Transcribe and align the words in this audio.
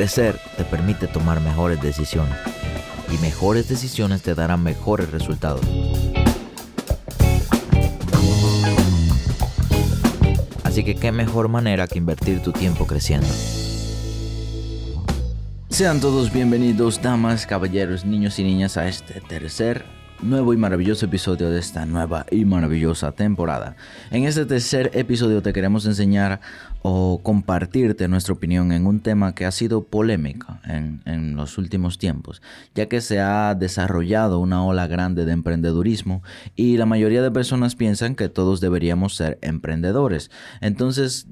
Crecer 0.00 0.40
te 0.56 0.64
permite 0.64 1.08
tomar 1.08 1.42
mejores 1.42 1.82
decisiones 1.82 2.34
y 3.12 3.18
mejores 3.18 3.68
decisiones 3.68 4.22
te 4.22 4.34
darán 4.34 4.62
mejores 4.62 5.10
resultados. 5.10 5.60
Así 10.64 10.84
que 10.84 10.94
qué 10.94 11.12
mejor 11.12 11.48
manera 11.48 11.86
que 11.86 11.98
invertir 11.98 12.42
tu 12.42 12.52
tiempo 12.52 12.86
creciendo. 12.86 13.28
Sean 15.68 16.00
todos 16.00 16.32
bienvenidos, 16.32 17.02
damas, 17.02 17.44
caballeros, 17.44 18.06
niños 18.06 18.38
y 18.38 18.44
niñas, 18.44 18.78
a 18.78 18.88
este 18.88 19.20
tercer 19.20 19.84
nuevo 20.22 20.52
y 20.52 20.56
maravilloso 20.56 21.06
episodio 21.06 21.50
de 21.50 21.58
esta 21.58 21.86
nueva 21.86 22.26
y 22.30 22.44
maravillosa 22.44 23.12
temporada. 23.12 23.76
En 24.10 24.24
este 24.24 24.44
tercer 24.44 24.90
episodio 24.94 25.40
te 25.42 25.52
queremos 25.52 25.86
enseñar 25.86 26.40
o 26.82 27.20
compartirte 27.22 28.08
nuestra 28.08 28.34
opinión 28.34 28.72
en 28.72 28.86
un 28.86 29.00
tema 29.00 29.34
que 29.34 29.46
ha 29.46 29.50
sido 29.50 29.84
polémico 29.84 30.58
en, 30.64 31.02
en, 31.04 31.36
los 31.36 31.58
últimos 31.58 31.98
tiempos, 31.98 32.42
ya 32.74 32.86
que 32.86 33.00
se 33.00 33.20
ha 33.20 33.54
desarrollado 33.54 34.40
una 34.40 34.64
ola 34.64 34.86
grande 34.86 35.24
de 35.24 35.32
emprendedurismo 35.32 36.22
y 36.56 36.76
la 36.76 36.86
mayoría 36.86 37.22
de 37.22 37.30
personas 37.30 37.74
piensan 37.74 38.14
que 38.14 38.28
todos 38.28 38.60
deberíamos 38.60 39.16
ser 39.16 39.38
emprendedores. 39.42 40.30
Entonces 40.60 41.26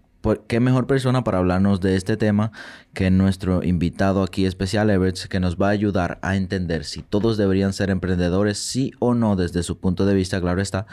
¿Qué 0.49 0.59
mejor 0.59 0.89
persona 0.89 1.23
para 1.23 1.39
hablarnos 1.39 1.81
de 1.81 1.95
este 1.95 2.17
tema 2.17 2.51
que 2.93 3.09
nuestro 3.11 3.63
invitado 3.63 4.25
aquí 4.25 4.47
especial, 4.47 4.91
Everts, 4.91 5.29
que 5.29 5.39
nos 5.39 5.57
va 5.57 5.69
a 5.69 5.71
ayudar 5.71 6.19
a 6.23 6.35
entender 6.35 6.85
si 6.85 7.03
todos 7.03 7.37
deberían 7.37 7.73
ser 7.73 7.89
emprendedores, 7.91 8.59
sí 8.59 8.93
o 8.99 9.15
no, 9.15 9.37
desde 9.37 9.63
su 9.63 9.79
punto 9.79 10.07
de 10.07 10.15
vista, 10.15 10.41
claro 10.41 10.61
está. 10.61 10.87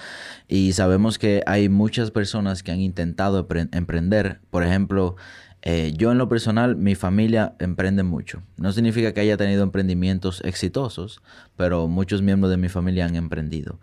Y 0.47 0.73
sabemos 0.73 1.17
que 1.17 1.41
hay 1.47 1.69
muchas 1.69 2.11
personas 2.11 2.61
que 2.61 2.71
han 2.71 2.79
intentado 2.79 3.47
emprender. 3.71 4.41
Por 4.51 4.63
ejemplo, 4.63 5.15
eh, 5.63 5.93
yo 5.97 6.11
en 6.11 6.19
lo 6.19 6.29
personal, 6.29 6.75
mi 6.75 6.93
familia 6.93 7.55
emprende 7.57 8.03
mucho. 8.03 8.43
No 8.57 8.71
significa 8.71 9.11
que 9.13 9.21
haya 9.21 9.37
tenido 9.37 9.63
emprendimientos 9.63 10.41
exitosos, 10.45 11.23
pero 11.57 11.87
muchos 11.87 12.21
miembros 12.21 12.51
de 12.51 12.57
mi 12.57 12.69
familia 12.69 13.07
han 13.07 13.15
emprendido. 13.15 13.79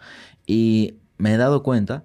Y 0.47 0.95
me 1.19 1.35
he 1.35 1.37
dado 1.37 1.65
cuenta 1.65 2.05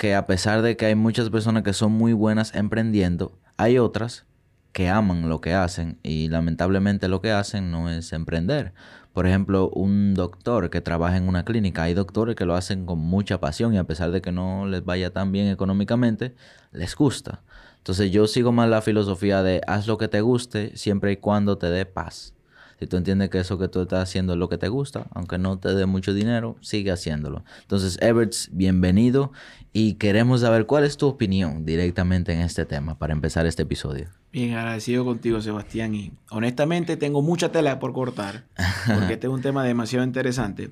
que 0.00 0.14
a 0.14 0.26
pesar 0.26 0.62
de 0.62 0.78
que 0.78 0.86
hay 0.86 0.94
muchas 0.94 1.28
personas 1.28 1.62
que 1.62 1.74
son 1.74 1.92
muy 1.92 2.14
buenas 2.14 2.54
emprendiendo, 2.54 3.38
hay 3.58 3.76
otras 3.76 4.24
que 4.72 4.88
aman 4.88 5.28
lo 5.28 5.42
que 5.42 5.52
hacen 5.52 5.98
y 6.02 6.28
lamentablemente 6.28 7.06
lo 7.06 7.20
que 7.20 7.32
hacen 7.32 7.70
no 7.70 7.90
es 7.90 8.14
emprender. 8.14 8.72
Por 9.12 9.26
ejemplo, 9.26 9.68
un 9.68 10.14
doctor 10.14 10.70
que 10.70 10.80
trabaja 10.80 11.18
en 11.18 11.28
una 11.28 11.44
clínica, 11.44 11.82
hay 11.82 11.92
doctores 11.92 12.34
que 12.34 12.46
lo 12.46 12.54
hacen 12.54 12.86
con 12.86 12.98
mucha 12.98 13.40
pasión 13.40 13.74
y 13.74 13.76
a 13.76 13.84
pesar 13.84 14.10
de 14.10 14.22
que 14.22 14.32
no 14.32 14.66
les 14.66 14.82
vaya 14.86 15.12
tan 15.12 15.32
bien 15.32 15.48
económicamente, 15.48 16.34
les 16.72 16.96
gusta. 16.96 17.42
Entonces 17.76 18.10
yo 18.10 18.26
sigo 18.26 18.52
más 18.52 18.70
la 18.70 18.80
filosofía 18.80 19.42
de 19.42 19.60
haz 19.66 19.86
lo 19.86 19.98
que 19.98 20.08
te 20.08 20.22
guste 20.22 20.78
siempre 20.78 21.12
y 21.12 21.16
cuando 21.18 21.58
te 21.58 21.68
dé 21.68 21.84
paz. 21.84 22.32
Si 22.80 22.86
tú 22.86 22.96
entiendes 22.96 23.28
que 23.28 23.38
eso 23.38 23.58
que 23.58 23.68
tú 23.68 23.82
estás 23.82 24.02
haciendo 24.02 24.32
es 24.32 24.38
lo 24.38 24.48
que 24.48 24.56
te 24.56 24.68
gusta, 24.68 25.06
aunque 25.10 25.36
no 25.36 25.58
te 25.58 25.74
dé 25.74 25.84
mucho 25.84 26.14
dinero, 26.14 26.56
sigue 26.62 26.90
haciéndolo. 26.90 27.44
Entonces, 27.60 27.98
Everts, 28.00 28.48
bienvenido 28.52 29.32
y 29.74 29.94
queremos 29.94 30.40
saber 30.40 30.64
cuál 30.64 30.84
es 30.84 30.96
tu 30.96 31.06
opinión 31.06 31.66
directamente 31.66 32.32
en 32.32 32.40
este 32.40 32.64
tema 32.64 32.98
para 32.98 33.12
empezar 33.12 33.44
este 33.44 33.64
episodio. 33.64 34.08
Bien, 34.32 34.54
agradecido 34.54 35.04
contigo, 35.04 35.42
Sebastián. 35.42 35.94
Y 35.94 36.12
honestamente 36.30 36.96
tengo 36.96 37.20
mucha 37.20 37.52
tela 37.52 37.78
por 37.78 37.92
cortar, 37.92 38.46
porque 38.86 39.12
este 39.12 39.26
es 39.26 39.32
un 39.32 39.42
tema 39.42 39.62
demasiado 39.62 40.02
interesante. 40.02 40.70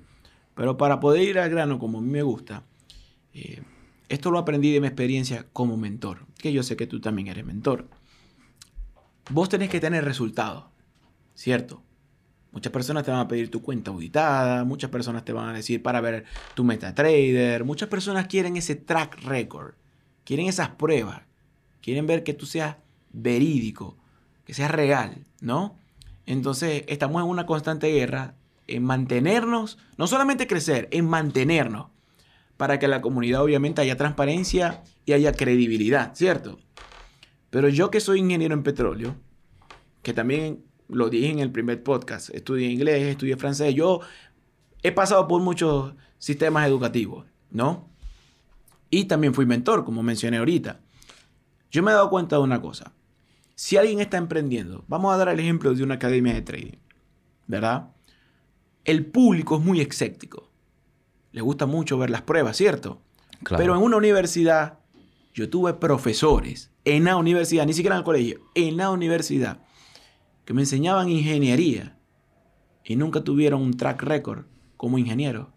Pero 0.55 0.79
para 0.79 1.01
poder 1.01 1.29
ir 1.29 1.39
al 1.39 1.51
grano 1.51 1.79
como 1.79 1.99
a 1.99 2.01
mí 2.01 2.09
me 2.09 2.23
gusta, 2.23 2.63
eh, 3.35 3.61
esto 4.09 4.31
lo 4.31 4.39
aprendí 4.39 4.73
de 4.73 4.81
mi 4.81 4.87
experiencia 4.87 5.45
como 5.53 5.77
mentor, 5.77 6.25
que 6.39 6.55
yo 6.55 6.63
sé 6.63 6.75
que 6.75 6.87
tú 6.87 7.03
también 7.03 7.29
eres 7.29 7.45
mentor. 7.45 7.87
Vos 9.29 9.51
tenés 9.51 9.69
que 9.69 9.79
tener 9.79 10.07
resultados, 10.07 10.65
¿cierto? 11.35 11.83
Muchas 12.51 12.73
personas 12.73 13.05
te 13.05 13.11
van 13.11 13.21
a 13.21 13.29
pedir 13.29 13.51
tu 13.51 13.63
cuenta 13.63 13.91
auditada, 13.91 14.65
muchas 14.65 14.91
personas 14.91 15.25
te 15.25 15.33
van 15.33 15.51
a 15.51 15.53
decir 15.53 15.83
para 15.83 16.01
ver 16.01 16.25
tu 16.55 16.65
MetaTrader, 16.65 17.65
muchas 17.65 17.89
personas 17.89 18.27
quieren 18.27 18.57
ese 18.57 18.75
track 18.75 19.23
record, 19.25 19.75
quieren 20.25 20.47
esas 20.47 20.71
pruebas, 20.71 21.23
quieren 21.83 22.07
ver 22.07 22.25
que 22.25 22.35
tú 22.35 22.47
seas 22.47 22.77
verídico, 23.13 23.97
que 24.45 24.55
seas 24.55 24.71
real, 24.71 25.27
¿no? 25.41 25.77
Entonces 26.27 26.85
estamos 26.89 27.23
en 27.23 27.29
una 27.29 27.47
constante 27.47 27.93
guerra 27.93 28.35
en 28.67 28.85
mantenernos, 28.85 29.79
no 29.97 30.07
solamente 30.07 30.47
crecer, 30.47 30.89
en 30.91 31.07
mantenernos, 31.07 31.89
para 32.57 32.79
que 32.79 32.89
la 32.89 33.01
comunidad 33.01 33.43
obviamente 33.43 33.81
haya 33.81 33.97
transparencia 33.97 34.83
y 35.07 35.13
haya 35.13 35.33
credibilidad, 35.33 36.15
¿cierto? 36.15 36.59
Pero 37.51 37.69
yo 37.69 37.91
que 37.91 38.01
soy 38.01 38.21
ingeniero 38.21 38.55
en 38.55 38.63
petróleo, 38.63 39.17
que 40.03 40.13
también 40.13 40.65
lo 40.89 41.11
dije 41.11 41.31
en 41.31 41.39
el 41.41 41.53
primer 41.53 41.83
podcast, 41.83 42.31
estudié 42.31 42.69
inglés, 42.69 43.03
estudié 43.03 43.37
francés, 43.37 43.75
yo 43.75 44.01
he 44.83 44.93
pasado 44.93 45.29
por 45.29 45.43
muchos 45.43 45.95
sistemas 46.19 46.67
educativos, 46.67 47.27
¿no? 47.51 47.89
Y 48.91 49.05
también 49.05 49.35
fui 49.35 49.47
mentor, 49.47 49.85
como 49.85 50.03
mencioné 50.03 50.39
ahorita. 50.39 50.81
Yo 51.71 51.83
me 51.83 51.91
he 51.91 51.95
dado 51.95 52.09
cuenta 52.09 52.37
de 52.37 52.43
una 52.43 52.61
cosa. 52.61 52.93
Si 53.55 53.77
alguien 53.77 54.01
está 54.01 54.17
emprendiendo, 54.17 54.85
vamos 54.89 55.13
a 55.13 55.19
dar 55.19 55.29
el 55.29 55.41
ejemplo 55.41 55.75
de 55.75 55.83
una 55.83 55.95
academia 55.95 56.33
de 56.33 56.43
trading, 56.43 56.79
¿verdad? 57.47 57.91
El 58.85 59.05
público 59.05 59.57
es 59.57 59.65
muy 59.65 59.81
escéptico. 59.81 60.49
Le 61.33 61.43
gusta 61.43 61.67
mucho 61.67 61.99
ver 61.99 62.09
las 62.09 62.23
pruebas, 62.23 62.57
¿cierto? 62.57 63.03
Pero 63.57 63.77
en 63.77 63.83
una 63.83 63.97
universidad, 63.97 64.79
yo 65.35 65.51
tuve 65.51 65.75
profesores 65.75 66.71
en 66.85 67.05
la 67.05 67.17
universidad, 67.17 67.67
ni 67.67 67.75
siquiera 67.75 67.97
en 67.97 68.01
el 68.01 68.05
colegio, 68.05 68.41
en 68.55 68.77
la 68.77 68.91
universidad, 68.91 69.61
que 70.49 70.55
me 70.55 70.63
enseñaban 70.63 71.11
ingeniería 71.11 71.99
y 72.83 72.97
nunca 72.97 73.23
tuvieron 73.23 73.61
un 73.61 73.77
track 73.77 74.03
record 74.03 74.47
como 74.79 74.97
ingeniero. 74.97 75.53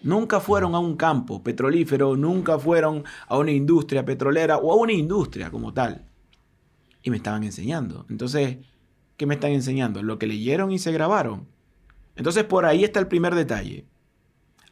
Nunca 0.00 0.40
fueron 0.40 0.74
a 0.74 0.78
un 0.78 0.96
campo 0.96 1.42
petrolífero, 1.42 2.16
nunca 2.16 2.58
fueron 2.58 3.04
a 3.28 3.36
una 3.36 3.50
industria 3.50 4.02
petrolera 4.02 4.56
o 4.56 4.72
a 4.72 4.76
una 4.76 4.94
industria 4.94 5.50
como 5.50 5.74
tal. 5.74 6.06
Y 7.02 7.10
me 7.10 7.18
estaban 7.18 7.44
enseñando. 7.44 8.06
Entonces, 8.08 8.60
¿qué 9.18 9.26
me 9.26 9.34
están 9.34 9.52
enseñando? 9.52 10.02
Lo 10.02 10.18
que 10.18 10.26
leyeron 10.26 10.72
y 10.72 10.78
se 10.78 10.90
grabaron. 10.90 11.46
Entonces, 12.16 12.44
por 12.44 12.64
ahí 12.64 12.84
está 12.84 12.98
el 12.98 13.08
primer 13.08 13.34
detalle. 13.34 13.84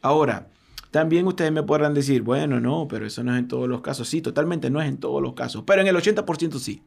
Ahora, 0.01 0.49
también 0.89 1.27
ustedes 1.27 1.51
me 1.51 1.61
podrán 1.61 1.93
decir, 1.93 2.23
bueno, 2.23 2.59
no, 2.59 2.87
pero 2.87 3.05
eso 3.05 3.23
no 3.23 3.33
es 3.33 3.39
en 3.39 3.47
todos 3.47 3.69
los 3.69 3.81
casos. 3.81 4.09
Sí, 4.09 4.23
totalmente 4.23 4.71
no 4.71 4.81
es 4.81 4.89
en 4.89 4.97
todos 4.97 5.21
los 5.21 5.35
casos, 5.35 5.63
pero 5.63 5.81
en 5.81 5.87
el 5.89 5.95
80% 5.95 6.57
sí. 6.57 6.81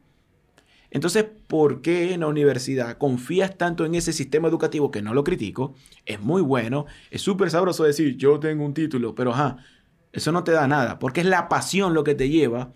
Entonces, 0.91 1.25
¿por 1.47 1.81
qué 1.81 2.13
en 2.13 2.21
la 2.21 2.27
universidad 2.27 2.97
confías 2.97 3.57
tanto 3.57 3.85
en 3.85 3.95
ese 3.95 4.13
sistema 4.13 4.47
educativo 4.47 4.91
que 4.91 5.01
no 5.01 5.13
lo 5.13 5.23
critico? 5.23 5.75
Es 6.05 6.21
muy 6.21 6.41
bueno, 6.41 6.85
es 7.11 7.21
súper 7.21 7.51
sabroso 7.51 7.83
decir, 7.83 8.17
yo 8.17 8.39
tengo 8.39 8.65
un 8.65 8.73
título, 8.73 9.15
pero 9.15 9.33
ajá, 9.33 9.57
eso 10.13 10.31
no 10.31 10.43
te 10.43 10.51
da 10.51 10.67
nada, 10.67 10.99
porque 10.99 11.21
es 11.21 11.27
la 11.27 11.49
pasión 11.49 11.93
lo 11.93 12.03
que 12.03 12.15
te 12.15 12.29
lleva 12.29 12.71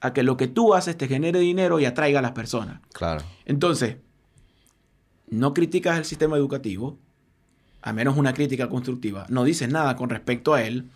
a 0.00 0.12
que 0.12 0.22
lo 0.22 0.36
que 0.36 0.48
tú 0.48 0.74
haces 0.74 0.96
te 0.96 1.08
genere 1.08 1.38
dinero 1.38 1.78
y 1.78 1.84
atraiga 1.84 2.18
a 2.18 2.22
las 2.22 2.32
personas. 2.32 2.80
Claro. 2.92 3.22
Entonces, 3.46 3.96
no 5.28 5.54
criticas 5.54 5.96
el 5.96 6.04
sistema 6.04 6.36
educativo, 6.36 6.98
a 7.80 7.92
menos 7.92 8.16
una 8.16 8.34
crítica 8.34 8.68
constructiva, 8.68 9.26
no 9.28 9.44
dices 9.44 9.70
nada 9.70 9.96
con 9.96 10.10
respecto 10.10 10.54
a 10.54 10.62
él, 10.62 10.90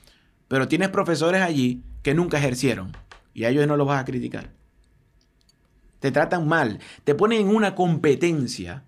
pero 0.48 0.68
tienes 0.68 0.90
profesores 0.90 1.42
allí 1.42 1.82
que 2.02 2.14
nunca 2.14 2.38
ejercieron 2.38 2.92
y 3.32 3.44
a 3.44 3.50
ellos 3.50 3.66
no 3.66 3.76
los 3.76 3.86
vas 3.86 4.00
a 4.00 4.04
criticar 4.04 4.55
te 6.06 6.12
tratan 6.12 6.46
mal, 6.46 6.78
te 7.02 7.16
ponen 7.16 7.40
en 7.40 7.48
una 7.48 7.74
competencia 7.74 8.84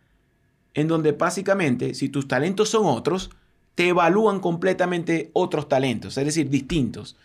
en 0.73 0.87
donde 0.87 1.11
básicamente, 1.11 1.95
si 1.95 2.09
tus 2.09 2.29
talentos 2.29 2.69
son 2.69 2.87
otros, 2.87 3.31
te 3.75 3.89
evalúan 3.89 4.39
completamente 4.39 5.33
otros 5.33 5.69
talentos, 5.69 6.17
es 6.17 6.25
decir, 6.25 6.49
distintos. 6.49 7.17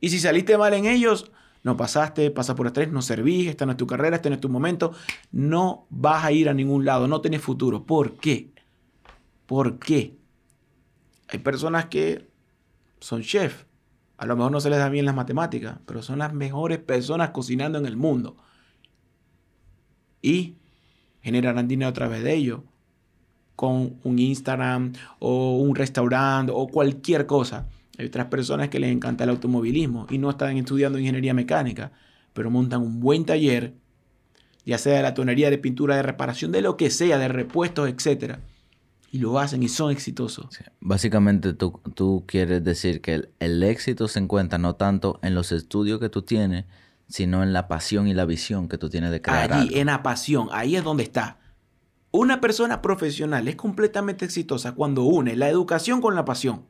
Y 0.00 0.10
si 0.10 0.18
saliste 0.18 0.58
mal 0.58 0.74
en 0.74 0.84
ellos, 0.84 1.30
no 1.62 1.78
pasaste, 1.78 2.30
pasas 2.30 2.56
por 2.56 2.66
estrés, 2.66 2.92
no 2.92 3.00
servís, 3.00 3.48
esta 3.48 3.64
no 3.64 3.72
es 3.72 3.78
tu 3.78 3.86
carrera, 3.86 4.16
este 4.16 4.28
no 4.28 4.34
es 4.34 4.40
tu 4.42 4.50
momento, 4.50 4.92
no 5.32 5.86
vas 5.88 6.26
a 6.26 6.32
ir 6.32 6.50
a 6.50 6.54
ningún 6.54 6.84
lado, 6.84 7.08
no 7.08 7.22
tienes 7.22 7.40
futuro. 7.40 7.84
¿Por 7.84 8.18
qué? 8.18 8.50
¿Por 9.46 9.78
qué? 9.78 10.14
Hay 11.28 11.38
personas 11.38 11.86
que 11.86 12.28
son 13.00 13.22
chef, 13.22 13.64
a 14.18 14.26
lo 14.26 14.36
mejor 14.36 14.52
no 14.52 14.60
se 14.60 14.68
les 14.68 14.78
da 14.78 14.90
bien 14.90 15.06
las 15.06 15.14
matemáticas, 15.14 15.78
pero 15.86 16.02
son 16.02 16.18
las 16.18 16.34
mejores 16.34 16.80
personas 16.80 17.30
cocinando 17.30 17.78
en 17.78 17.86
el 17.86 17.96
mundo 17.96 18.36
y 20.22 20.54
generarán 21.22 21.68
dinero 21.68 21.90
a 21.90 21.92
través 21.92 22.22
de 22.22 22.34
ello 22.34 22.64
con 23.58 23.96
un 24.04 24.18
Instagram 24.20 24.92
o 25.18 25.58
un 25.58 25.74
restaurante 25.74 26.52
o 26.54 26.68
cualquier 26.68 27.26
cosa. 27.26 27.66
Hay 27.98 28.06
otras 28.06 28.26
personas 28.26 28.68
que 28.68 28.78
les 28.78 28.92
encanta 28.92 29.24
el 29.24 29.30
automovilismo 29.30 30.06
y 30.10 30.18
no 30.18 30.30
están 30.30 30.56
estudiando 30.56 30.98
ingeniería 30.98 31.34
mecánica, 31.34 31.90
pero 32.32 32.50
montan 32.50 32.82
un 32.82 33.00
buen 33.00 33.24
taller, 33.24 33.74
ya 34.64 34.78
sea 34.78 34.98
de 34.98 35.02
la 35.02 35.14
tonería, 35.14 35.50
de 35.50 35.58
pintura, 35.58 35.96
de 35.96 36.04
reparación, 36.04 36.52
de 36.52 36.62
lo 36.62 36.76
que 36.76 36.90
sea, 36.90 37.18
de 37.18 37.26
repuestos, 37.26 37.88
etc. 37.88 38.36
Y 39.10 39.18
lo 39.18 39.40
hacen 39.40 39.60
y 39.64 39.68
son 39.68 39.90
exitosos. 39.90 40.46
Básicamente 40.78 41.52
tú, 41.52 41.80
tú, 41.96 42.22
quieres 42.28 42.62
decir 42.62 43.00
que 43.00 43.14
el, 43.14 43.28
el 43.40 43.60
éxito 43.64 44.06
se 44.06 44.20
encuentra 44.20 44.58
no 44.58 44.76
tanto 44.76 45.18
en 45.22 45.34
los 45.34 45.50
estudios 45.50 45.98
que 45.98 46.08
tú 46.08 46.22
tienes, 46.22 46.64
sino 47.08 47.42
en 47.42 47.52
la 47.52 47.68
pasión 47.68 48.06
y 48.06 48.14
la 48.14 48.26
visión 48.26 48.68
que 48.68 48.78
tú 48.78 48.90
tienes 48.90 49.10
de 49.10 49.22
crear. 49.22 49.52
Allí, 49.52 49.78
en 49.78 49.86
la 49.86 50.02
pasión, 50.02 50.48
ahí 50.52 50.76
es 50.76 50.84
donde 50.84 51.02
está. 51.02 51.38
Una 52.10 52.40
persona 52.40 52.80
profesional 52.80 53.48
es 53.48 53.56
completamente 53.56 54.24
exitosa 54.24 54.72
cuando 54.72 55.02
une 55.04 55.36
la 55.36 55.48
educación 55.48 56.00
con 56.00 56.14
la 56.14 56.24
pasión. 56.24 56.66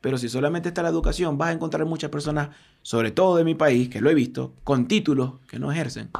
Pero 0.00 0.18
si 0.18 0.28
solamente 0.28 0.68
está 0.68 0.82
la 0.82 0.90
educación, 0.90 1.38
vas 1.38 1.48
a 1.48 1.52
encontrar 1.52 1.86
muchas 1.86 2.10
personas, 2.10 2.50
sobre 2.82 3.10
todo 3.10 3.36
de 3.36 3.44
mi 3.44 3.54
país, 3.54 3.88
que 3.88 4.00
lo 4.00 4.10
he 4.10 4.14
visto, 4.14 4.54
con 4.62 4.86
títulos 4.86 5.40
que 5.48 5.58
no 5.58 5.72
ejercen. 5.72 6.10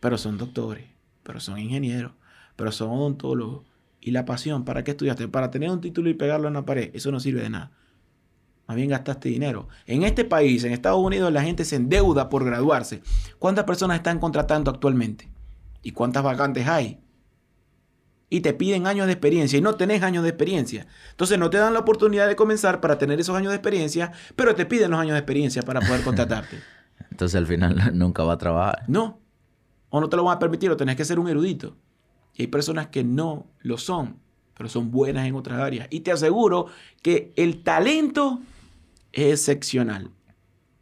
Pero 0.00 0.18
son 0.18 0.38
doctores, 0.38 0.86
pero 1.22 1.40
son 1.40 1.58
ingenieros, 1.58 2.12
pero 2.56 2.72
son 2.72 2.90
odontólogos. 2.90 3.64
Y 4.00 4.10
la 4.10 4.24
pasión, 4.24 4.64
¿para 4.64 4.84
qué 4.84 4.92
estudiaste? 4.92 5.28
Para 5.28 5.50
tener 5.50 5.70
un 5.70 5.80
título 5.80 6.08
y 6.08 6.14
pegarlo 6.14 6.48
en 6.48 6.54
la 6.54 6.64
pared. 6.64 6.90
Eso 6.94 7.12
no 7.12 7.20
sirve 7.20 7.42
de 7.42 7.50
nada. 7.50 7.72
Más 8.68 8.76
bien 8.76 8.90
gastaste 8.90 9.30
dinero. 9.30 9.66
En 9.86 10.02
este 10.02 10.26
país, 10.26 10.62
en 10.62 10.72
Estados 10.72 11.00
Unidos, 11.00 11.32
la 11.32 11.42
gente 11.42 11.64
se 11.64 11.76
endeuda 11.76 12.28
por 12.28 12.44
graduarse. 12.44 13.02
¿Cuántas 13.38 13.64
personas 13.64 13.96
están 13.96 14.18
contratando 14.18 14.70
actualmente? 14.70 15.26
¿Y 15.82 15.92
cuántas 15.92 16.22
vacantes 16.22 16.68
hay? 16.68 17.00
Y 18.28 18.42
te 18.42 18.52
piden 18.52 18.86
años 18.86 19.06
de 19.06 19.12
experiencia 19.12 19.58
y 19.58 19.62
no 19.62 19.76
tenés 19.76 20.02
años 20.02 20.22
de 20.22 20.28
experiencia. 20.28 20.86
Entonces 21.12 21.38
no 21.38 21.48
te 21.48 21.56
dan 21.56 21.72
la 21.72 21.80
oportunidad 21.80 22.28
de 22.28 22.36
comenzar 22.36 22.82
para 22.82 22.98
tener 22.98 23.18
esos 23.18 23.34
años 23.34 23.52
de 23.52 23.56
experiencia, 23.56 24.12
pero 24.36 24.54
te 24.54 24.66
piden 24.66 24.90
los 24.90 25.00
años 25.00 25.14
de 25.14 25.20
experiencia 25.20 25.62
para 25.62 25.80
poder 25.80 26.02
contratarte. 26.02 26.58
Entonces 27.10 27.36
al 27.36 27.46
final 27.46 27.92
nunca 27.98 28.22
va 28.22 28.34
a 28.34 28.38
trabajar. 28.38 28.84
No. 28.86 29.18
O 29.88 29.98
no 29.98 30.10
te 30.10 30.16
lo 30.18 30.24
van 30.24 30.36
a 30.36 30.38
permitir 30.38 30.70
o 30.70 30.76
tenés 30.76 30.96
que 30.96 31.06
ser 31.06 31.18
un 31.18 31.28
erudito. 31.28 31.74
Y 32.34 32.42
hay 32.42 32.48
personas 32.48 32.88
que 32.88 33.02
no 33.02 33.46
lo 33.60 33.78
son, 33.78 34.18
pero 34.54 34.68
son 34.68 34.90
buenas 34.90 35.26
en 35.26 35.34
otras 35.36 35.58
áreas. 35.58 35.88
Y 35.88 36.00
te 36.00 36.12
aseguro 36.12 36.66
que 37.00 37.32
el 37.34 37.62
talento 37.62 38.42
es 39.12 39.30
excepcional. 39.30 40.10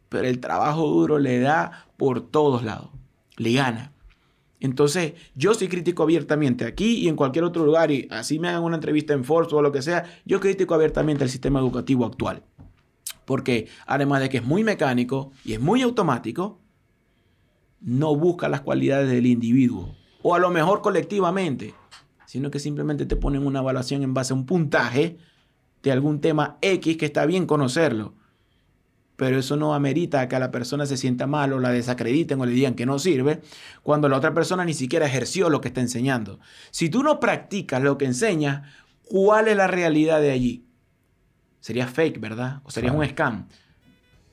Pero 0.09 0.27
el 0.27 0.39
trabajo 0.39 0.87
duro 0.87 1.19
le 1.19 1.39
da 1.39 1.87
por 1.97 2.21
todos 2.21 2.63
lados. 2.63 2.89
Le 3.35 3.53
gana. 3.53 3.93
Entonces, 4.59 5.13
yo 5.35 5.53
sí 5.53 5.67
critico 5.67 6.03
abiertamente 6.03 6.65
aquí 6.65 6.95
y 6.95 7.07
en 7.07 7.15
cualquier 7.15 7.43
otro 7.43 7.65
lugar, 7.65 7.91
y 7.91 8.07
así 8.09 8.39
me 8.39 8.47
hagan 8.47 8.63
una 8.63 8.75
entrevista 8.75 9.13
en 9.13 9.23
Forbes 9.23 9.53
o 9.53 9.61
lo 9.61 9.71
que 9.71 9.83
sea, 9.83 10.05
yo 10.25 10.39
critico 10.39 10.73
abiertamente 10.73 11.23
el 11.23 11.29
sistema 11.29 11.59
educativo 11.59 12.05
actual. 12.05 12.43
Porque 13.25 13.67
además 13.85 14.21
de 14.21 14.29
que 14.29 14.37
es 14.37 14.43
muy 14.43 14.63
mecánico 14.63 15.31
y 15.45 15.53
es 15.53 15.59
muy 15.59 15.83
automático, 15.83 16.59
no 17.81 18.15
busca 18.15 18.49
las 18.49 18.61
cualidades 18.61 19.09
del 19.09 19.27
individuo, 19.27 19.95
o 20.23 20.33
a 20.33 20.39
lo 20.39 20.49
mejor 20.49 20.81
colectivamente, 20.81 21.75
sino 22.25 22.49
que 22.49 22.59
simplemente 22.59 23.05
te 23.05 23.15
ponen 23.15 23.45
una 23.45 23.59
evaluación 23.59 24.01
en 24.01 24.15
base 24.15 24.33
a 24.33 24.35
un 24.35 24.47
puntaje 24.47 25.17
de 25.83 25.91
algún 25.91 26.19
tema 26.19 26.57
X 26.61 26.97
que 26.97 27.05
está 27.05 27.27
bien 27.27 27.45
conocerlo 27.45 28.16
pero 29.17 29.39
eso 29.39 29.57
no 29.57 29.73
amerita 29.73 30.29
que 30.29 30.35
a 30.35 30.39
la 30.39 30.51
persona 30.51 30.85
se 30.85 30.95
sienta 30.95 31.27
mal 31.27 31.51
o 31.51 31.59
la 31.59 31.71
desacrediten 31.71 32.39
o 32.39 32.45
le 32.45 32.53
digan 32.53 32.75
que 32.75 32.85
no 32.85 32.99
sirve, 32.99 33.41
cuando 33.83 34.07
la 34.07 34.15
otra 34.15 34.33
persona 34.33 34.63
ni 34.63 34.73
siquiera 34.73 35.07
ejerció 35.07 35.49
lo 35.49 35.59
que 35.59 35.67
está 35.67 35.81
enseñando. 35.81 36.39
Si 36.69 36.89
tú 36.89 37.03
no 37.03 37.19
practicas 37.19 37.81
lo 37.81 37.97
que 37.97 38.05
enseñas, 38.05 38.69
¿cuál 39.03 39.47
es 39.47 39.57
la 39.57 39.67
realidad 39.67 40.21
de 40.21 40.31
allí? 40.31 40.65
Sería 41.59 41.87
fake, 41.87 42.19
¿verdad? 42.19 42.61
O 42.63 42.71
sería 42.71 42.91
un 42.91 43.05
scam. 43.05 43.47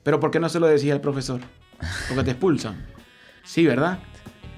Pero 0.03 0.19
¿por 0.19 0.29
qué 0.29 0.39
no 0.39 0.49
se 0.49 0.59
lo 0.59 0.67
decía 0.67 0.93
al 0.93 1.01
profesor? 1.01 1.41
Porque 2.07 2.23
te 2.23 2.31
expulsan. 2.31 2.85
Sí, 3.43 3.65
¿verdad? 3.65 3.99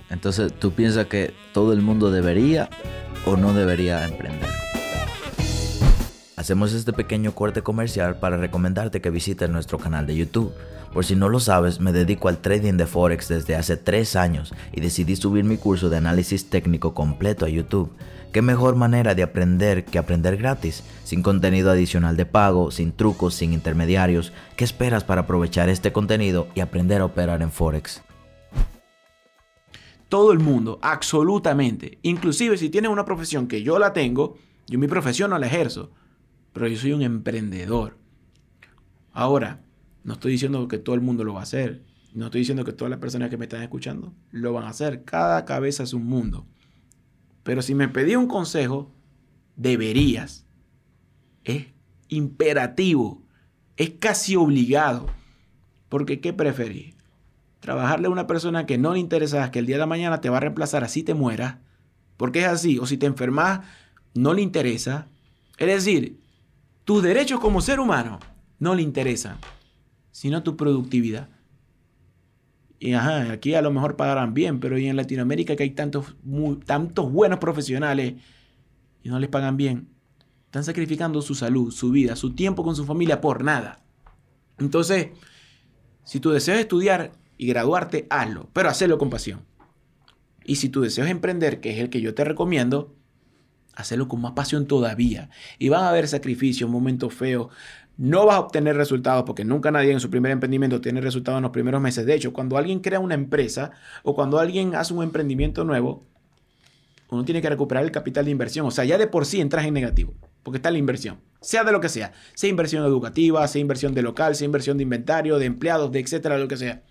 Entonces, 0.09 0.53
¿tú 0.53 0.73
piensas 0.73 1.07
que 1.07 1.33
todo 1.53 1.71
el 1.71 1.81
mundo 1.81 2.11
debería 2.11 2.69
o 3.25 3.37
no 3.37 3.53
debería 3.53 4.03
emprender? 4.05 4.66
Hacemos 6.47 6.71
este 6.71 6.93
pequeño 6.93 7.35
corte 7.35 7.61
comercial 7.61 8.19
para 8.19 8.37
recomendarte 8.37 9.01
que 9.01 9.09
visites 9.09 9.49
nuestro 9.49 9.79
canal 9.79 10.07
de 10.07 10.15
YouTube. 10.15 10.53
Por 10.93 11.03
si 11.03 11.13
no 11.13 11.27
lo 11.27 11.41
sabes, 11.41 11.81
me 11.81 11.91
dedico 11.91 12.29
al 12.29 12.37
trading 12.37 12.77
de 12.77 12.87
Forex 12.87 13.27
desde 13.27 13.57
hace 13.57 13.75
3 13.75 14.15
años 14.15 14.53
y 14.71 14.79
decidí 14.79 15.17
subir 15.17 15.43
mi 15.43 15.57
curso 15.57 15.89
de 15.89 15.97
análisis 15.97 16.49
técnico 16.49 16.93
completo 16.93 17.43
a 17.43 17.49
YouTube. 17.49 17.91
¿Qué 18.31 18.41
mejor 18.41 18.77
manera 18.77 19.13
de 19.13 19.23
aprender 19.23 19.83
que 19.83 19.99
aprender 19.99 20.37
gratis? 20.37 20.85
Sin 21.03 21.21
contenido 21.21 21.69
adicional 21.69 22.15
de 22.15 22.25
pago, 22.25 22.71
sin 22.71 22.93
trucos, 22.93 23.33
sin 23.33 23.51
intermediarios. 23.51 24.31
¿Qué 24.55 24.63
esperas 24.63 25.03
para 25.03 25.23
aprovechar 25.23 25.67
este 25.67 25.91
contenido 25.91 26.47
y 26.55 26.61
aprender 26.61 27.01
a 27.01 27.05
operar 27.07 27.41
en 27.41 27.51
Forex? 27.51 28.01
Todo 30.07 30.31
el 30.31 30.39
mundo, 30.39 30.79
absolutamente. 30.81 31.99
Inclusive 32.03 32.57
si 32.57 32.69
tienes 32.69 32.89
una 32.89 33.03
profesión 33.03 33.49
que 33.49 33.63
yo 33.63 33.77
la 33.79 33.91
tengo, 33.91 34.37
yo 34.65 34.79
mi 34.79 34.87
profesión 34.87 35.31
no 35.31 35.39
la 35.39 35.47
ejerzo 35.47 35.91
pero 36.57 36.69
yo 36.69 36.77
soy 36.79 36.91
un 36.91 37.03
emprendedor. 37.03 37.99
Ahora, 39.11 39.61
no 40.03 40.13
estoy 40.13 40.31
diciendo 40.31 40.67
que 40.67 40.79
todo 40.79 40.95
el 40.95 41.01
mundo 41.01 41.23
lo 41.23 41.35
va 41.35 41.41
a 41.41 41.43
hacer. 41.43 41.83
No 42.15 42.25
estoy 42.25 42.39
diciendo 42.39 42.65
que 42.65 42.73
todas 42.73 42.89
las 42.89 42.99
personas 42.99 43.29
que 43.29 43.37
me 43.37 43.45
están 43.45 43.61
escuchando 43.61 44.15
lo 44.31 44.53
van 44.53 44.63
a 44.63 44.69
hacer. 44.69 45.03
Cada 45.03 45.45
cabeza 45.45 45.83
es 45.83 45.93
un 45.93 46.05
mundo. 46.05 46.47
Pero 47.43 47.61
si 47.61 47.75
me 47.75 47.87
pedí 47.89 48.15
un 48.15 48.27
consejo, 48.27 48.91
deberías. 49.55 50.47
Es 51.43 51.67
imperativo. 52.07 53.21
Es 53.75 53.91
casi 53.99 54.35
obligado. 54.35 55.05
Porque 55.89 56.21
¿qué 56.21 56.33
preferís? 56.33 56.95
Trabajarle 57.59 58.07
a 58.07 58.11
una 58.11 58.25
persona 58.25 58.65
que 58.65 58.79
no 58.79 58.93
le 58.93 58.99
interesa, 58.99 59.51
que 59.51 59.59
el 59.59 59.67
día 59.67 59.77
de 59.77 59.85
mañana 59.85 60.21
te 60.21 60.29
va 60.29 60.37
a 60.37 60.39
reemplazar 60.39 60.83
así 60.83 61.03
te 61.03 61.13
mueras. 61.13 61.57
Porque 62.17 62.39
es 62.39 62.47
así. 62.47 62.79
O 62.79 62.87
si 62.87 62.97
te 62.97 63.05
enfermas, 63.05 63.59
no 64.15 64.33
le 64.33 64.41
interesa. 64.41 65.07
Es 65.59 65.67
decir, 65.67 66.25
tus 66.87 67.03
derechos 67.03 67.41
como 67.41 67.59
ser 67.59 67.81
humano 67.81 68.17
no 68.59 68.73
le 68.73 68.81
interesan, 68.81 69.35
sino 70.11 70.41
tu 70.41 70.55
productividad. 70.55 71.27
Y 72.79 72.93
ajá, 72.93 73.29
aquí 73.33 73.55
a 73.55 73.61
lo 73.61 73.71
mejor 73.71 73.97
pagarán 73.97 74.33
bien, 74.33 74.61
pero 74.61 74.77
y 74.77 74.87
en 74.87 74.95
Latinoamérica 74.95 75.57
que 75.57 75.63
hay 75.63 75.71
tantos, 75.71 76.15
tantos 76.65 77.11
buenos 77.11 77.39
profesionales 77.39 78.13
y 79.03 79.09
no 79.09 79.19
les 79.19 79.29
pagan 79.29 79.57
bien, 79.57 79.89
están 80.45 80.63
sacrificando 80.63 81.21
su 81.21 81.35
salud, 81.35 81.73
su 81.73 81.91
vida, 81.91 82.15
su 82.15 82.33
tiempo 82.35 82.63
con 82.63 82.73
su 82.73 82.85
familia 82.85 83.19
por 83.19 83.43
nada. 83.43 83.83
Entonces, 84.57 85.09
si 86.05 86.21
tú 86.21 86.31
deseas 86.31 86.61
estudiar 86.61 87.11
y 87.37 87.47
graduarte, 87.47 88.07
hazlo, 88.09 88.49
pero 88.53 88.69
hazlo 88.69 88.97
con 88.97 89.09
pasión. 89.09 89.41
Y 90.45 90.55
si 90.55 90.69
tú 90.69 90.79
deseas 90.79 91.09
emprender, 91.09 91.59
que 91.59 91.71
es 91.71 91.79
el 91.79 91.89
que 91.89 91.99
yo 91.99 92.15
te 92.15 92.23
recomiendo, 92.23 92.95
hacerlo 93.77 94.07
con 94.07 94.21
más 94.21 94.33
pasión 94.33 94.65
todavía. 94.65 95.29
Y 95.59 95.69
van 95.69 95.83
a 95.83 95.89
haber 95.89 96.07
sacrificios, 96.07 96.69
momentos 96.69 97.13
feos. 97.13 97.53
No 97.95 98.25
vas 98.25 98.35
a 98.35 98.39
obtener 98.41 98.75
resultados 98.75 99.23
porque 99.23 99.45
nunca 99.45 99.71
nadie 99.71 99.91
en 99.91 99.99
su 99.99 100.09
primer 100.09 100.31
emprendimiento 100.31 100.81
tiene 100.81 100.99
resultados 101.01 101.37
en 101.37 101.43
los 101.43 101.51
primeros 101.51 101.81
meses. 101.81 102.05
De 102.05 102.13
hecho, 102.13 102.33
cuando 102.33 102.57
alguien 102.57 102.79
crea 102.79 102.99
una 102.99 103.15
empresa 103.15 103.71
o 104.03 104.15
cuando 104.15 104.39
alguien 104.39 104.75
hace 104.75 104.93
un 104.93 105.03
emprendimiento 105.03 105.63
nuevo, 105.63 106.05
uno 107.09 107.23
tiene 107.23 107.41
que 107.41 107.49
recuperar 107.49 107.83
el 107.83 107.91
capital 107.91 108.25
de 108.25 108.31
inversión. 108.31 108.65
O 108.65 108.71
sea, 108.71 108.83
ya 108.83 108.97
de 108.97 109.07
por 109.07 109.25
sí 109.25 109.39
entras 109.39 109.65
en 109.65 109.73
negativo, 109.73 110.13
porque 110.43 110.57
está 110.57 110.71
la 110.71 110.77
inversión. 110.77 111.19
Sea 111.39 111.63
de 111.63 111.71
lo 111.71 111.79
que 111.79 111.89
sea. 111.89 112.13
Sea 112.33 112.49
inversión 112.49 112.83
educativa, 112.83 113.47
sea 113.47 113.61
inversión 113.61 113.93
de 113.93 114.01
local, 114.01 114.35
sea 114.35 114.45
inversión 114.45 114.77
de 114.77 114.83
inventario, 114.83 115.37
de 115.37 115.45
empleados, 115.45 115.91
de 115.91 115.99
etcétera, 115.99 116.37
lo 116.37 116.47
que 116.47 116.57
sea. 116.57 116.83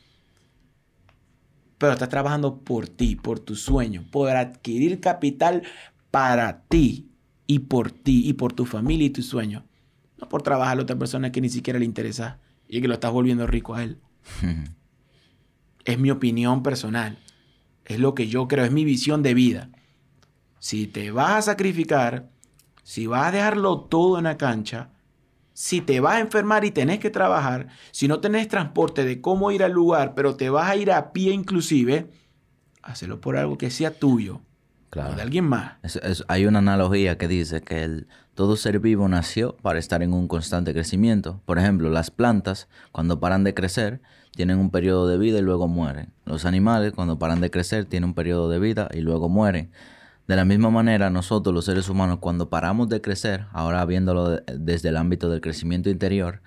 Pero 1.78 1.92
estás 1.92 2.08
trabajando 2.08 2.60
por 2.60 2.88
ti, 2.88 3.16
por 3.16 3.38
tu 3.38 3.54
sueño, 3.54 4.06
por 4.10 4.30
adquirir 4.30 5.00
capital 5.00 5.62
para 6.16 6.62
ti 6.62 7.10
y 7.46 7.58
por 7.58 7.90
ti 7.90 8.26
y 8.26 8.32
por 8.32 8.54
tu 8.54 8.64
familia 8.64 9.08
y 9.08 9.10
tu 9.10 9.20
sueño. 9.20 9.66
No 10.16 10.30
por 10.30 10.40
trabajar 10.40 10.78
a 10.78 10.80
otra 10.80 10.98
persona 10.98 11.30
que 11.30 11.42
ni 11.42 11.50
siquiera 11.50 11.78
le 11.78 11.84
interesa 11.84 12.40
y 12.66 12.80
que 12.80 12.88
lo 12.88 12.94
estás 12.94 13.12
volviendo 13.12 13.46
rico 13.46 13.74
a 13.74 13.84
él. 13.84 14.00
es 15.84 15.98
mi 15.98 16.10
opinión 16.10 16.62
personal. 16.62 17.18
Es 17.84 17.98
lo 17.98 18.14
que 18.14 18.28
yo 18.28 18.48
creo, 18.48 18.64
es 18.64 18.72
mi 18.72 18.86
visión 18.86 19.22
de 19.22 19.34
vida. 19.34 19.68
Si 20.58 20.86
te 20.86 21.10
vas 21.10 21.32
a 21.32 21.42
sacrificar, 21.52 22.30
si 22.82 23.06
vas 23.06 23.26
a 23.26 23.32
dejarlo 23.32 23.80
todo 23.80 24.16
en 24.16 24.24
la 24.24 24.38
cancha, 24.38 24.92
si 25.52 25.82
te 25.82 26.00
vas 26.00 26.14
a 26.14 26.20
enfermar 26.20 26.64
y 26.64 26.70
tenés 26.70 26.98
que 26.98 27.10
trabajar, 27.10 27.68
si 27.90 28.08
no 28.08 28.20
tenés 28.20 28.48
transporte 28.48 29.04
de 29.04 29.20
cómo 29.20 29.50
ir 29.50 29.62
al 29.62 29.72
lugar, 29.72 30.14
pero 30.14 30.34
te 30.34 30.48
vas 30.48 30.70
a 30.70 30.76
ir 30.76 30.92
a 30.92 31.12
pie 31.12 31.34
inclusive, 31.34 32.10
hazlo 32.80 33.20
por 33.20 33.36
algo 33.36 33.58
que 33.58 33.70
sea 33.70 33.90
tuyo 33.90 34.45
o 35.04 35.14
de 35.14 35.22
alguien 35.22 35.44
más. 35.44 35.72
hay 36.28 36.46
una 36.46 36.60
analogía 36.60 37.18
que 37.18 37.28
dice 37.28 37.62
que 37.62 37.82
el, 37.82 38.06
todo 38.34 38.56
ser 38.56 38.80
vivo 38.80 39.08
nació 39.08 39.56
para 39.56 39.78
estar 39.78 40.02
en 40.02 40.12
un 40.12 40.28
constante 40.28 40.72
crecimiento. 40.72 41.40
Por 41.44 41.58
ejemplo, 41.58 41.90
las 41.90 42.10
plantas, 42.10 42.68
cuando 42.92 43.18
paran 43.18 43.44
de 43.44 43.54
crecer, 43.54 44.00
tienen 44.32 44.58
un 44.58 44.70
periodo 44.70 45.08
de 45.08 45.16
vida 45.16 45.38
y 45.38 45.42
luego 45.42 45.68
mueren. 45.68 46.12
Los 46.24 46.44
animales, 46.44 46.92
cuando 46.92 47.18
paran 47.18 47.40
de 47.40 47.50
crecer, 47.50 47.86
tienen 47.86 48.10
un 48.10 48.14
periodo 48.14 48.50
de 48.50 48.58
vida 48.58 48.88
y 48.92 49.00
luego 49.00 49.28
mueren. 49.28 49.70
De 50.26 50.36
la 50.36 50.44
misma 50.44 50.70
manera, 50.70 51.08
nosotros 51.08 51.54
los 51.54 51.64
seres 51.64 51.88
humanos, 51.88 52.18
cuando 52.20 52.50
paramos 52.50 52.88
de 52.88 53.00
crecer, 53.00 53.46
ahora 53.52 53.84
viéndolo 53.84 54.40
desde 54.46 54.90
el 54.90 54.96
ámbito 54.96 55.30
del 55.30 55.40
crecimiento 55.40 55.88
interior, 55.88 56.42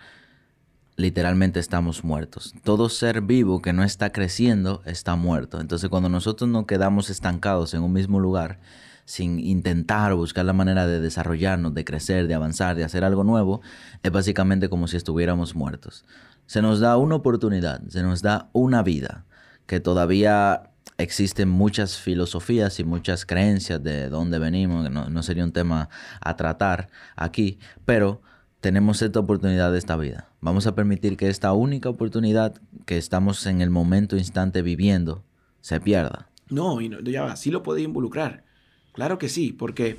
literalmente 1.00 1.60
estamos 1.60 2.04
muertos. 2.04 2.54
Todo 2.64 2.90
ser 2.90 3.22
vivo 3.22 3.62
que 3.62 3.72
no 3.72 3.84
está 3.84 4.12
creciendo 4.12 4.82
está 4.86 5.16
muerto. 5.16 5.62
Entonces 5.62 5.90
cuando 5.90 6.10
nosotros 6.10 6.50
nos 6.50 6.66
quedamos 6.66 7.10
estancados 7.10 7.74
en 7.74 7.84
un 7.84 7.94
mismo 7.94 8.20
lugar, 8.20 8.60
sin 9.06 9.40
intentar 9.40 10.14
buscar 10.14 10.46
la 10.46 10.54
manera 10.54 10.86
de 10.86 11.00
desarrollarnos, 11.00 11.74
de 11.74 11.86
crecer, 11.86 12.28
de 12.28 12.36
avanzar, 12.36 12.76
de 12.76 12.84
hacer 12.84 13.04
algo 13.04 13.24
nuevo, 13.24 13.62
es 14.04 14.12
básicamente 14.12 14.70
como 14.70 14.88
si 14.88 14.98
estuviéramos 14.98 15.56
muertos. 15.56 16.06
Se 16.46 16.62
nos 16.62 16.80
da 16.80 16.98
una 16.98 17.16
oportunidad, 17.16 17.82
se 17.88 18.04
nos 18.04 18.22
da 18.22 18.50
una 18.52 18.84
vida, 18.84 19.26
que 19.68 19.80
todavía 19.80 20.72
existen 20.98 21.48
muchas 21.48 21.98
filosofías 21.98 22.80
y 22.80 22.84
muchas 22.84 23.26
creencias 23.26 23.82
de 23.82 24.10
dónde 24.10 24.38
venimos, 24.38 24.92
no 24.92 25.24
sería 25.24 25.46
un 25.46 25.54
tema 25.54 25.90
a 26.20 26.36
tratar 26.36 26.90
aquí, 27.16 27.58
pero 27.86 28.22
tenemos 28.62 29.02
esta 29.02 29.20
oportunidad 29.20 29.72
de 29.72 29.78
esta 29.78 29.96
vida. 29.96 30.30
Vamos 30.42 30.68
a 30.68 30.76
permitir 30.76 31.18
que 31.18 31.30
esta 31.30 31.54
única 31.54 31.90
oportunidad 31.90 32.62
que 32.86 32.98
estamos 32.98 33.46
en 33.46 33.62
el 33.62 33.70
momento 33.70 34.18
instante 34.18 34.62
viviendo 34.62 35.24
se 35.62 35.80
pierda. 35.80 36.30
No, 36.50 36.82
y 36.82 36.90
no, 36.90 37.00
ya 37.02 37.24
va, 37.24 37.36
sí 37.36 37.52
lo 37.52 37.64
puede 37.64 37.82
involucrar. 37.82 38.44
Claro 38.94 39.18
que 39.18 39.30
sí, 39.30 39.54
porque 39.54 39.98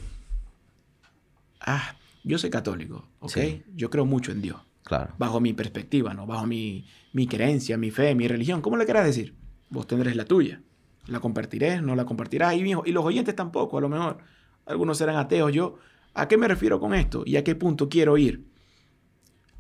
ah, 1.61 1.95
yo 2.25 2.39
soy 2.39 2.51
católico, 2.51 3.09
¿ok? 3.21 3.39
Yo 3.75 3.89
creo 3.89 4.05
mucho 4.05 4.33
en 4.33 4.43
Dios. 4.43 4.61
Claro. 4.83 5.15
Bajo 5.19 5.41
mi 5.41 5.53
perspectiva, 5.53 6.13
¿no? 6.15 6.27
Bajo 6.27 6.47
mi, 6.47 6.87
mi 7.13 7.27
creencia, 7.27 7.77
mi 7.77 7.91
fe, 7.91 8.15
mi 8.15 8.27
religión. 8.27 8.61
¿Cómo 8.61 8.77
le 8.77 8.85
quieras 8.85 9.07
decir? 9.07 9.37
Vos 9.69 9.87
tendréis 9.87 10.17
la 10.17 10.25
tuya. 10.25 10.63
La 11.07 11.21
compartiré, 11.21 11.81
no 11.81 11.95
la 11.95 12.05
compartirás. 12.05 12.55
Y, 12.55 12.61
y 12.61 12.93
los 12.93 13.05
oyentes 13.05 13.37
tampoco, 13.37 13.79
a 13.79 13.81
lo 13.81 13.89
mejor. 13.89 14.19
Algunos 14.67 14.99
serán 14.99 15.17
ateos. 15.17 15.53
Yo, 15.53 15.79
¿a 16.15 16.27
qué 16.27 16.37
me 16.37 16.49
refiero 16.49 16.81
con 16.81 16.95
esto? 16.95 17.23
¿Y 17.25 17.37
a 17.37 17.45
qué 17.45 17.55
punto 17.55 17.89
quiero 17.89 18.19
ir? 18.19 18.50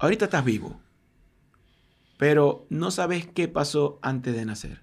Ahorita 0.00 0.24
estás 0.24 0.46
vivo, 0.46 0.80
pero 2.16 2.66
no 2.70 2.90
sabes 2.90 3.26
qué 3.26 3.48
pasó 3.48 3.98
antes 4.00 4.34
de 4.34 4.46
nacer. 4.46 4.80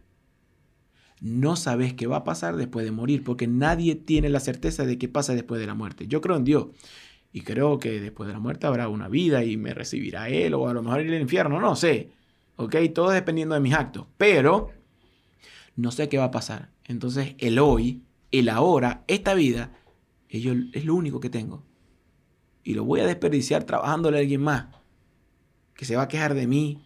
No 1.22 1.56
sabes 1.56 1.96
qué 1.96 2.06
va 2.06 2.18
a 2.18 2.24
pasar 2.24 2.56
después 2.56 2.86
de 2.86 2.92
morir, 2.92 3.24
porque 3.24 3.48
nadie 3.48 3.96
tiene 3.96 4.30
la 4.30 4.40
certeza 4.40 4.86
de 4.86 5.00
qué 5.00 5.08
pasa 5.08 5.34
después 5.34 5.60
de 5.60 5.66
la 5.66 5.74
muerte. 5.74 6.06
Yo 6.06 6.22
creo 6.22 6.36
en 6.36 6.44
Dios 6.44 6.68
y 7.34 7.42
creo 7.42 7.80
que 7.80 8.00
después 8.00 8.28
de 8.28 8.34
la 8.34 8.40
muerte 8.40 8.68
habrá 8.68 8.90
una 8.90 9.08
vida 9.08 9.44
y 9.44 9.58
me 9.58 9.74
recibirá 9.74 10.30
Él 10.30 10.54
o 10.54 10.70
a 10.70 10.74
lo 10.76 10.84
mejor 10.84 11.00
el 11.00 11.20
infierno, 11.20 11.60
no 11.60 11.76
sé. 11.76 12.12
¿Ok? 12.56 12.76
Todo 12.94 13.10
dependiendo 13.10 13.56
de 13.56 13.62
mis 13.62 13.74
actos. 13.74 14.06
Pero 14.18 14.70
no 15.76 15.92
sé 15.92 16.10
qué 16.10 16.20
va 16.20 16.26
a 16.26 16.32
pasar. 16.32 16.70
Entonces 16.84 17.34
el 17.40 17.58
hoy, 17.58 18.04
el 18.30 18.50
ahora, 18.50 19.04
esta 19.08 19.34
vida, 19.34 19.80
es 20.30 20.86
lo 20.86 20.94
único 20.94 21.20
que 21.20 21.32
tengo. 21.32 21.64
Y 22.64 22.76
lo 22.76 22.86
voy 22.86 23.00
a 23.00 23.08
desperdiciar 23.08 23.64
trabajándole 23.64 24.18
a 24.18 24.22
alguien 24.22 24.42
más 24.42 24.78
que 25.78 25.86
se 25.86 25.96
va 25.96 26.04
a 26.04 26.08
quejar 26.08 26.34
de 26.34 26.48
mí, 26.48 26.80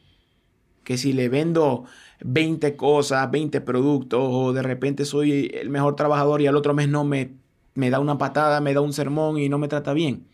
que 0.84 0.98
si 0.98 1.14
le 1.14 1.30
vendo 1.30 1.86
20 2.24 2.76
cosas, 2.76 3.32
20 3.32 3.62
productos, 3.62 4.20
o 4.24 4.54
de 4.54 4.62
repente 4.62 5.06
soy 5.06 5.50
el 5.54 5.70
mejor 5.70 5.96
trabajador 5.96 6.42
y 6.42 6.48
al 6.48 6.56
otro 6.56 6.74
mes 6.74 6.90
no 6.90 7.04
me, 7.04 7.34
me 7.74 7.90
da 7.90 8.00
una 8.00 8.18
patada, 8.18 8.62
me 8.62 8.74
da 8.74 8.82
un 8.82 8.94
sermón 8.94 9.40
y 9.40 9.50
no 9.50 9.58
me 9.58 9.68
trata 9.68 9.94
bien. 9.94 10.28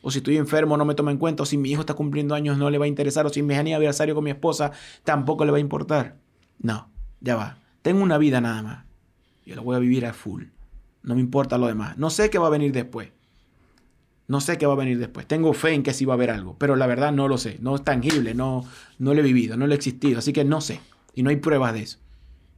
O 0.00 0.12
si 0.12 0.18
estoy 0.18 0.36
enfermo 0.36 0.76
no 0.76 0.84
me 0.84 0.94
toma 0.94 1.10
en 1.10 1.18
cuenta, 1.18 1.42
o 1.42 1.46
si 1.46 1.58
mi 1.58 1.70
hijo 1.70 1.80
está 1.80 1.94
cumpliendo 1.94 2.34
años 2.34 2.56
no 2.56 2.70
le 2.70 2.78
va 2.78 2.84
a 2.84 2.88
interesar, 2.88 3.26
o 3.26 3.30
si 3.30 3.40
es 3.40 3.58
aniversario 3.58 4.14
con 4.14 4.24
mi 4.24 4.30
esposa 4.30 4.70
tampoco 5.02 5.44
le 5.44 5.50
va 5.50 5.58
a 5.58 5.60
importar. 5.60 6.16
No, 6.60 6.88
ya 7.20 7.34
va. 7.34 7.58
Tengo 7.82 8.02
una 8.02 8.16
vida 8.16 8.40
nada 8.40 8.62
más. 8.62 8.84
Yo 9.44 9.56
la 9.56 9.62
voy 9.62 9.74
a 9.74 9.80
vivir 9.80 10.06
a 10.06 10.12
full. 10.12 10.44
No 11.02 11.14
me 11.14 11.20
importa 11.20 11.58
lo 11.58 11.66
demás. 11.66 11.98
No 11.98 12.10
sé 12.10 12.30
qué 12.30 12.38
va 12.38 12.46
a 12.46 12.50
venir 12.50 12.70
después. 12.70 13.10
No 14.28 14.42
sé 14.42 14.58
qué 14.58 14.66
va 14.66 14.74
a 14.74 14.76
venir 14.76 14.98
después. 14.98 15.26
Tengo 15.26 15.54
fe 15.54 15.72
en 15.72 15.82
que 15.82 15.94
sí 15.94 16.04
va 16.04 16.12
a 16.12 16.16
haber 16.16 16.30
algo, 16.30 16.54
pero 16.58 16.76
la 16.76 16.86
verdad 16.86 17.12
no 17.12 17.28
lo 17.28 17.38
sé. 17.38 17.56
No 17.60 17.74
es 17.74 17.82
tangible, 17.82 18.34
no, 18.34 18.62
no 18.98 19.14
lo 19.14 19.20
he 19.20 19.22
vivido, 19.22 19.56
no 19.56 19.66
lo 19.66 19.72
he 19.72 19.76
existido. 19.76 20.18
Así 20.18 20.34
que 20.34 20.44
no 20.44 20.60
sé. 20.60 20.80
Y 21.14 21.22
no 21.22 21.30
hay 21.30 21.36
pruebas 21.36 21.72
de 21.72 21.80
eso. 21.80 21.98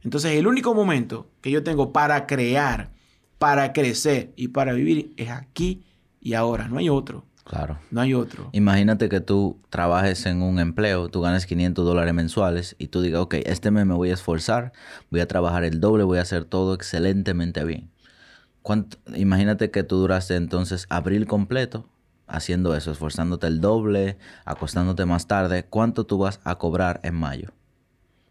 Entonces 0.03 0.33
el 0.33 0.47
único 0.47 0.75
momento 0.75 1.29
que 1.39 1.49
yo 1.49 1.63
tengo 1.63 1.93
para 1.93 2.27
crear, 2.27 2.91
para 3.37 3.71
crecer 3.71 4.33
y 4.35 4.49
para 4.49 4.73
vivir 4.73 5.13
es 5.15 5.29
aquí 5.29 5.85
y 6.19 6.33
ahora. 6.33 6.67
No 6.67 6.77
hay 6.77 6.89
otro. 6.89 7.25
Claro. 7.45 7.79
No 7.89 8.01
hay 8.01 8.13
otro. 8.13 8.49
Imagínate 8.51 9.07
que 9.07 9.21
tú 9.21 9.57
trabajes 9.69 10.25
en 10.25 10.41
un 10.41 10.59
empleo, 10.59 11.07
tú 11.07 11.21
ganes 11.21 11.45
500 11.45 11.85
dólares 11.85 12.13
mensuales 12.13 12.75
y 12.79 12.87
tú 12.87 13.01
digas, 13.01 13.21
ok, 13.21 13.35
este 13.45 13.71
mes 13.71 13.85
me 13.85 13.95
voy 13.95 14.09
a 14.09 14.13
esforzar, 14.13 14.73
voy 15.09 15.21
a 15.21 15.27
trabajar 15.27 15.63
el 15.63 15.79
doble, 15.79 16.03
voy 16.03 16.17
a 16.17 16.23
hacer 16.23 16.43
todo 16.43 16.73
excelentemente 16.73 17.63
bien 17.63 17.90
imagínate 19.15 19.71
que 19.71 19.83
tú 19.83 19.97
duraste 19.97 20.35
entonces 20.35 20.85
abril 20.89 21.27
completo 21.27 21.89
haciendo 22.27 22.75
eso, 22.75 22.91
esforzándote 22.91 23.47
el 23.47 23.59
doble, 23.59 24.17
acostándote 24.45 25.05
más 25.05 25.27
tarde. 25.27 25.65
¿Cuánto 25.65 26.05
tú 26.05 26.17
vas 26.17 26.39
a 26.43 26.57
cobrar 26.57 26.99
en 27.03 27.15
mayo? 27.15 27.49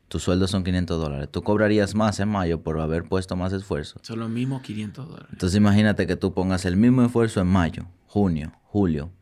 Tus 0.08 0.24
sueldos 0.24 0.50
son 0.50 0.64
500 0.64 1.00
dólares. 1.00 1.28
Tú 1.30 1.42
cobrarías 1.42 1.94
más 1.94 2.18
en 2.18 2.28
mayo 2.28 2.62
por 2.62 2.80
haber 2.80 3.04
puesto 3.04 3.36
más 3.36 3.52
esfuerzo. 3.52 4.00
Son 4.02 4.18
los 4.18 4.28
mismos 4.28 4.62
500 4.62 5.06
dólares. 5.06 5.28
Entonces 5.30 5.56
imagínate 5.56 6.06
que 6.06 6.16
tú 6.16 6.34
pongas 6.34 6.64
el 6.64 6.76
mismo 6.76 7.04
esfuerzo 7.04 7.40
en 7.40 7.46
mayo, 7.46 7.86
junio, 8.06 8.52
julio, 8.64 9.12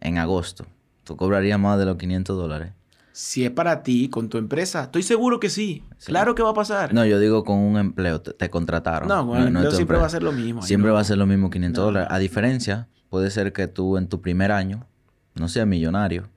en 0.00 0.18
agosto. 0.18 0.66
Tú 1.02 1.16
cobrarías 1.16 1.58
más 1.58 1.78
de 1.78 1.86
los 1.86 1.96
500 1.96 2.36
dólares. 2.36 2.72
Si 3.18 3.44
es 3.44 3.50
para 3.50 3.82
ti, 3.82 4.08
con 4.08 4.28
tu 4.28 4.38
empresa, 4.38 4.84
estoy 4.84 5.02
seguro 5.02 5.40
que 5.40 5.50
sí. 5.50 5.82
Claro 6.06 6.36
que 6.36 6.42
va 6.44 6.50
a 6.50 6.54
pasar. 6.54 6.94
No, 6.94 7.04
yo 7.04 7.18
digo 7.18 7.42
con 7.42 7.58
un 7.58 7.76
empleo, 7.76 8.20
te, 8.20 8.48
contrataron. 8.48 9.08
No, 9.08 9.26
con 9.26 9.38
el 9.38 9.48
empleo 9.48 9.72
siempre 9.72 9.96
va 9.96 10.06
a 10.06 10.08
ser 10.08 10.22
lo 10.22 10.30
mismo. 10.30 10.62
Siempre 10.62 10.92
va 10.92 11.00
a 11.00 11.04
ser 11.04 11.18
lo 11.18 11.26
mismo 11.26 11.50
500 11.50 11.84
dólares. 11.84 12.08
A 12.12 12.18
diferencia, 12.20 12.86
puede 13.10 13.32
ser 13.32 13.52
que 13.52 13.66
tú 13.66 13.96
en 13.96 14.06
tu 14.06 14.20
primer 14.20 14.52
año 14.52 14.86
no 15.34 15.48
seas 15.48 15.66
millonario, 15.66 16.28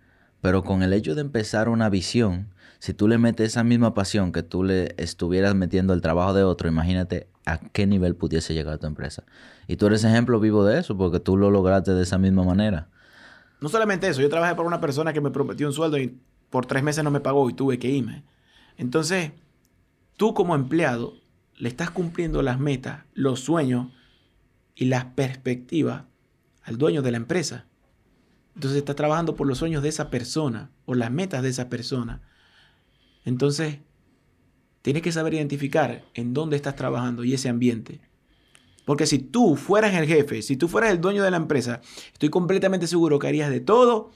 pero 0.41 0.63
con 0.63 0.81
el 0.81 0.91
hecho 0.93 1.13
de 1.13 1.21
empezar 1.21 1.69
una 1.69 1.87
visión, 1.87 2.47
si 2.79 2.95
tú 2.95 3.07
le 3.07 3.19
metes 3.19 3.49
esa 3.49 3.63
misma 3.63 3.93
pasión 3.93 4.31
que 4.31 4.41
tú 4.41 4.63
le 4.63 4.95
estuvieras 4.97 5.53
metiendo 5.53 5.93
el 5.93 6.01
trabajo 6.01 6.33
de 6.33 6.41
otro, 6.41 6.67
imagínate 6.67 7.27
a 7.45 7.59
qué 7.59 7.85
nivel 7.85 8.15
pudiese 8.15 8.55
llegar 8.55 8.79
tu 8.79 8.87
empresa. 8.87 9.23
Y 9.67 9.75
tú 9.75 9.85
eres 9.85 10.03
ejemplo 10.03 10.39
vivo 10.39 10.65
de 10.65 10.79
eso, 10.79 10.97
porque 10.97 11.19
tú 11.19 11.37
lo 11.37 11.51
lograste 11.51 11.93
de 11.93 12.01
esa 12.01 12.17
misma 12.17 12.43
manera. 12.43 12.87
No 13.59 13.69
solamente 13.69 14.07
eso, 14.07 14.19
yo 14.19 14.29
trabajé 14.29 14.55
para 14.55 14.67
una 14.67 14.81
persona 14.81 15.13
que 15.13 15.21
me 15.21 15.29
prometió 15.29 15.67
un 15.67 15.73
sueldo 15.73 15.99
y 15.99 16.17
por 16.51 16.67
tres 16.67 16.83
meses 16.83 17.03
no 17.03 17.09
me 17.09 17.21
pagó 17.21 17.49
y 17.49 17.53
tuve 17.53 17.79
que 17.79 17.89
irme. 17.89 18.23
Entonces, 18.77 19.31
tú 20.17 20.35
como 20.35 20.53
empleado 20.53 21.15
le 21.57 21.69
estás 21.69 21.89
cumpliendo 21.89 22.43
las 22.43 22.59
metas, 22.59 23.05
los 23.13 23.39
sueños 23.39 23.87
y 24.75 24.85
las 24.85 25.05
perspectivas 25.05 26.03
al 26.63 26.77
dueño 26.77 27.01
de 27.01 27.11
la 27.11 27.17
empresa. 27.17 27.65
Entonces 28.53 28.79
estás 28.79 28.95
trabajando 28.95 29.35
por 29.35 29.47
los 29.47 29.57
sueños 29.57 29.81
de 29.81 29.89
esa 29.89 30.09
persona, 30.09 30.69
por 30.85 30.97
las 30.97 31.09
metas 31.09 31.41
de 31.41 31.49
esa 31.49 31.69
persona. 31.69 32.21
Entonces, 33.23 33.79
tienes 34.81 35.01
que 35.01 35.11
saber 35.11 35.33
identificar 35.33 36.03
en 36.13 36.33
dónde 36.33 36.57
estás 36.57 36.75
trabajando 36.75 37.23
y 37.23 37.33
ese 37.33 37.49
ambiente. 37.49 38.01
Porque 38.83 39.05
si 39.05 39.19
tú 39.19 39.55
fueras 39.55 39.93
el 39.93 40.05
jefe, 40.05 40.41
si 40.41 40.57
tú 40.57 40.67
fueras 40.67 40.91
el 40.91 40.99
dueño 40.99 41.23
de 41.23 41.31
la 41.31 41.37
empresa, 41.37 41.81
estoy 42.11 42.29
completamente 42.29 42.87
seguro 42.87 43.19
que 43.19 43.27
harías 43.27 43.49
de 43.49 43.61
todo 43.61 44.11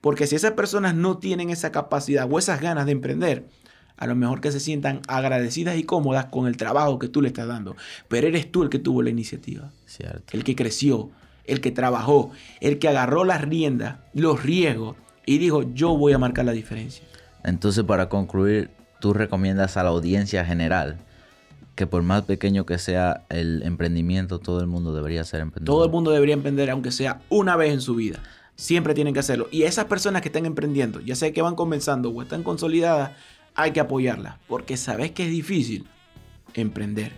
porque 0.00 0.26
si 0.26 0.36
esas 0.36 0.52
personas 0.52 0.94
no 0.94 1.18
tienen 1.18 1.50
esa 1.50 1.72
capacidad 1.72 2.28
o 2.30 2.38
esas 2.38 2.60
ganas 2.60 2.86
de 2.86 2.92
emprender, 2.92 3.48
a 3.96 4.06
lo 4.06 4.14
mejor 4.14 4.40
que 4.40 4.52
se 4.52 4.60
sientan 4.60 5.00
agradecidas 5.08 5.76
y 5.76 5.82
cómodas 5.82 6.26
con 6.26 6.46
el 6.46 6.56
trabajo 6.56 6.98
que 6.98 7.08
tú 7.08 7.20
le 7.20 7.28
estás 7.28 7.48
dando. 7.48 7.76
Pero 8.06 8.28
eres 8.28 8.50
tú 8.50 8.62
el 8.62 8.68
que 8.68 8.78
tuvo 8.78 9.02
la 9.02 9.10
iniciativa. 9.10 9.72
Cierto. 9.86 10.36
El 10.36 10.44
que 10.44 10.54
creció, 10.54 11.10
el 11.44 11.60
que 11.60 11.72
trabajó, 11.72 12.30
el 12.60 12.78
que 12.78 12.88
agarró 12.88 13.24
las 13.24 13.42
riendas, 13.42 13.96
los 14.14 14.42
riesgos 14.42 14.96
y 15.26 15.38
dijo, 15.38 15.62
yo 15.74 15.96
voy 15.96 16.12
a 16.12 16.18
marcar 16.18 16.44
la 16.44 16.52
diferencia. 16.52 17.04
Entonces, 17.42 17.84
para 17.84 18.08
concluir, 18.08 18.70
tú 19.00 19.12
recomiendas 19.12 19.76
a 19.76 19.82
la 19.82 19.90
audiencia 19.90 20.44
general 20.44 20.98
que 21.74 21.86
por 21.86 22.02
más 22.02 22.22
pequeño 22.22 22.66
que 22.66 22.76
sea 22.76 23.24
el 23.28 23.62
emprendimiento, 23.62 24.40
todo 24.40 24.60
el 24.60 24.66
mundo 24.66 24.92
debería 24.92 25.22
ser 25.22 25.40
emprendedor. 25.40 25.76
Todo 25.76 25.84
el 25.84 25.92
mundo 25.92 26.10
debería 26.10 26.34
emprender, 26.34 26.70
aunque 26.70 26.90
sea 26.90 27.20
una 27.28 27.54
vez 27.54 27.72
en 27.72 27.80
su 27.80 27.94
vida. 27.94 28.20
Siempre 28.58 28.92
tienen 28.92 29.14
que 29.14 29.20
hacerlo. 29.20 29.48
Y 29.52 29.62
esas 29.62 29.84
personas 29.84 30.20
que 30.20 30.28
están 30.28 30.44
emprendiendo, 30.44 31.00
ya 31.00 31.14
sea 31.14 31.32
que 31.32 31.40
van 31.40 31.54
comenzando 31.54 32.10
o 32.10 32.22
están 32.22 32.42
consolidadas, 32.42 33.12
hay 33.54 33.70
que 33.70 33.78
apoyarlas. 33.78 34.34
Porque 34.48 34.76
sabes 34.76 35.12
que 35.12 35.24
es 35.24 35.30
difícil 35.30 35.86
emprender. 36.54 37.12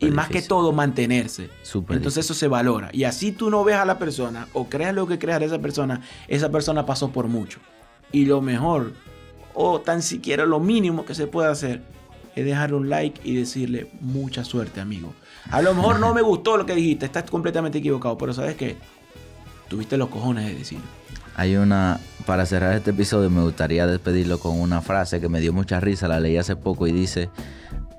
y 0.00 0.10
más 0.10 0.28
que 0.28 0.42
todo 0.42 0.72
mantenerse. 0.72 1.48
Entonces 1.88 2.26
eso 2.26 2.34
se 2.34 2.46
valora. 2.46 2.90
Y 2.92 3.04
así 3.04 3.32
tú 3.32 3.48
no 3.48 3.64
ves 3.64 3.76
a 3.76 3.86
la 3.86 3.98
persona 3.98 4.46
o 4.52 4.68
creas 4.68 4.94
lo 4.94 5.06
que 5.06 5.18
creas 5.18 5.40
de 5.40 5.46
esa 5.46 5.58
persona, 5.60 6.02
esa 6.28 6.50
persona 6.50 6.84
pasó 6.84 7.10
por 7.10 7.26
mucho. 7.26 7.58
Y 8.12 8.26
lo 8.26 8.42
mejor, 8.42 8.92
o 9.54 9.80
tan 9.80 10.02
siquiera 10.02 10.44
lo 10.44 10.60
mínimo 10.60 11.06
que 11.06 11.14
se 11.14 11.26
puede 11.26 11.50
hacer, 11.50 11.82
es 12.36 12.44
dejarle 12.44 12.76
un 12.76 12.90
like 12.90 13.18
y 13.24 13.34
decirle 13.34 13.90
mucha 14.00 14.44
suerte, 14.44 14.80
amigo. 14.80 15.14
A 15.50 15.62
lo 15.62 15.74
mejor 15.74 16.00
no 16.00 16.12
me 16.12 16.22
gustó 16.22 16.56
lo 16.56 16.66
que 16.66 16.74
dijiste, 16.74 17.06
estás 17.06 17.30
completamente 17.30 17.78
equivocado, 17.78 18.18
pero 18.18 18.32
¿sabes 18.32 18.56
qué? 18.56 18.76
Tuviste 19.74 19.96
los 19.96 20.08
cojones 20.08 20.46
de 20.46 20.54
decirlo. 20.54 20.84
Hay 21.34 21.56
una, 21.56 21.98
para 22.26 22.46
cerrar 22.46 22.76
este 22.76 22.92
episodio 22.92 23.28
me 23.28 23.42
gustaría 23.42 23.88
despedirlo 23.88 24.38
con 24.38 24.60
una 24.60 24.80
frase 24.82 25.20
que 25.20 25.28
me 25.28 25.40
dio 25.40 25.52
mucha 25.52 25.80
risa, 25.80 26.06
la 26.06 26.20
leí 26.20 26.36
hace 26.36 26.54
poco 26.54 26.86
y 26.86 26.92
dice, 26.92 27.28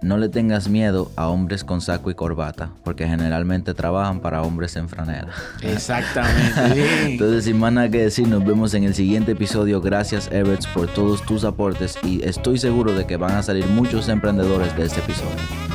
no 0.01 0.17
le 0.17 0.29
tengas 0.29 0.69
miedo 0.69 1.11
a 1.17 1.27
hombres 1.27 1.65
con 1.65 1.81
saco 1.81 2.09
y 2.09 2.15
corbata, 2.15 2.69
porque 2.85 3.05
generalmente 3.09 3.73
trabajan 3.73 4.21
para 4.21 4.41
hombres 4.41 4.77
en 4.77 4.87
franela. 4.87 5.33
Exactamente. 5.63 7.11
Entonces, 7.11 7.43
sin 7.43 7.59
más 7.59 7.73
nada 7.73 7.89
que 7.89 8.03
decir, 8.03 8.25
nos 8.25 8.45
vemos 8.45 8.73
en 8.73 8.85
el 8.85 8.95
siguiente 8.95 9.33
episodio. 9.33 9.81
Gracias, 9.81 10.31
Everts, 10.31 10.67
por 10.67 10.87
todos 10.87 11.25
tus 11.25 11.43
aportes 11.43 11.97
y 12.03 12.23
estoy 12.23 12.57
seguro 12.57 12.93
de 12.93 13.05
que 13.05 13.17
van 13.17 13.31
a 13.31 13.43
salir 13.43 13.67
muchos 13.67 14.07
emprendedores 14.07 14.73
de 14.77 14.85
este 14.85 15.01
episodio. 15.01 15.74